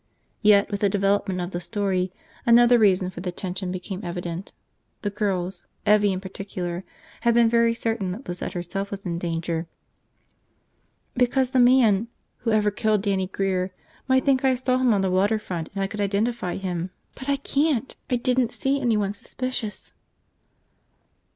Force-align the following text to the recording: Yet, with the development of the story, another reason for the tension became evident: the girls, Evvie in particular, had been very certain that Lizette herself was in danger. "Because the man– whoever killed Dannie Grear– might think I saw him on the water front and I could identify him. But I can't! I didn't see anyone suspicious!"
Yet, 0.41 0.71
with 0.71 0.79
the 0.79 0.89
development 0.89 1.39
of 1.41 1.51
the 1.51 1.61
story, 1.61 2.11
another 2.43 2.79
reason 2.79 3.11
for 3.11 3.21
the 3.21 3.31
tension 3.31 3.71
became 3.71 4.03
evident: 4.03 4.51
the 5.03 5.11
girls, 5.11 5.67
Evvie 5.85 6.11
in 6.11 6.19
particular, 6.19 6.83
had 7.19 7.35
been 7.35 7.47
very 7.47 7.75
certain 7.75 8.11
that 8.11 8.27
Lizette 8.27 8.53
herself 8.53 8.89
was 8.89 9.05
in 9.05 9.19
danger. 9.19 9.67
"Because 11.15 11.51
the 11.51 11.59
man– 11.59 12.07
whoever 12.39 12.71
killed 12.71 13.03
Dannie 13.03 13.27
Grear– 13.27 13.75
might 14.07 14.25
think 14.25 14.43
I 14.43 14.55
saw 14.55 14.79
him 14.79 14.91
on 14.91 15.01
the 15.01 15.11
water 15.11 15.37
front 15.37 15.69
and 15.75 15.83
I 15.83 15.87
could 15.87 16.01
identify 16.01 16.55
him. 16.55 16.89
But 17.13 17.29
I 17.29 17.35
can't! 17.35 17.95
I 18.09 18.15
didn't 18.15 18.53
see 18.53 18.81
anyone 18.81 19.13
suspicious!" 19.13 19.93